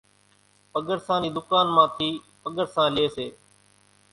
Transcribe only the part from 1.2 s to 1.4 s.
نِي